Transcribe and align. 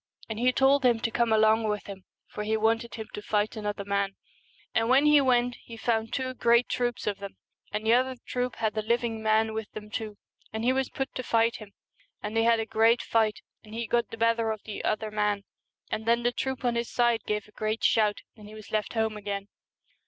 And 0.27 0.39
he 0.39 0.51
told 0.51 0.83
him 0.83 0.99
to 1.01 1.11
come 1.11 1.31
along 1.31 1.67
with 1.67 1.85
him, 1.85 2.05
for 2.25 2.43
he 2.43 2.57
wanted 2.57 2.95
him 2.95 3.07
to 3.13 3.21
fight 3.21 3.55
another 3.55 3.85
man. 3.85 4.15
And 4.73 4.89
when 4.89 5.05
he 5.05 5.21
189 5.21 5.21
The 5.21 5.45
went 5.45 5.57
he 5.63 5.77
found 5.77 6.11
two 6.11 6.33
great 6.33 6.67
troops 6.67 7.05
of 7.05 7.19
them, 7.19 7.35
Celtic 7.35 7.35
J 7.35 7.37
u 7.37 7.45
u 7.45 7.45
U 7.45 7.91
J 7.91 7.93
1• 7.93 8.01
Twilight, 8.01 8.01
and 8.01 8.07
the 8.07 8.09
other 8.09 8.21
troop 8.25 8.55
had 8.55 8.77
a 8.83 8.87
living 8.87 9.21
man 9.21 9.53
with 9.53 9.69
them 9.73 9.91
too, 9.91 10.17
and 10.51 10.63
he 10.63 10.73
was 10.73 10.89
put 10.89 11.13
to 11.13 11.21
fight 11.21 11.57
him. 11.57 11.73
And 12.23 12.35
they 12.35 12.45
had 12.45 12.59
a 12.59 12.65
great 12.65 13.03
fight, 13.03 13.43
and 13.63 13.75
he 13.75 13.85
got 13.85 14.09
the 14.09 14.17
better 14.17 14.49
of 14.49 14.63
the 14.63 14.83
other 14.83 15.11
man, 15.11 15.43
and 15.91 16.07
then 16.07 16.23
the 16.23 16.31
troop 16.31 16.65
on 16.65 16.73
his 16.73 16.89
side 16.89 17.21
gave 17.27 17.47
a 17.47 17.51
great 17.51 17.83
shout, 17.83 18.21
and 18.35 18.47
he 18.47 18.55
was 18.55 18.71
left 18.71 18.93
home 18.93 19.15
again. 19.15 19.49